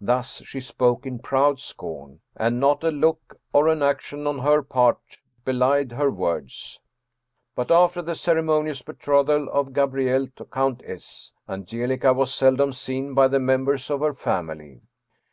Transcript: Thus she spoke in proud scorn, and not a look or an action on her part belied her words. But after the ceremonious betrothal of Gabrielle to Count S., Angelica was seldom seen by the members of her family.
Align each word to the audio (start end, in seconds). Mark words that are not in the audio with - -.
Thus 0.00 0.42
she 0.44 0.58
spoke 0.58 1.06
in 1.06 1.20
proud 1.20 1.60
scorn, 1.60 2.18
and 2.36 2.58
not 2.58 2.82
a 2.82 2.90
look 2.90 3.38
or 3.52 3.68
an 3.68 3.80
action 3.80 4.26
on 4.26 4.40
her 4.40 4.60
part 4.60 4.98
belied 5.44 5.92
her 5.92 6.10
words. 6.10 6.80
But 7.54 7.70
after 7.70 8.02
the 8.02 8.16
ceremonious 8.16 8.82
betrothal 8.82 9.48
of 9.50 9.72
Gabrielle 9.72 10.26
to 10.34 10.46
Count 10.46 10.82
S., 10.84 11.30
Angelica 11.48 12.12
was 12.12 12.34
seldom 12.34 12.72
seen 12.72 13.14
by 13.14 13.28
the 13.28 13.38
members 13.38 13.88
of 13.88 14.00
her 14.00 14.14
family. 14.14 14.80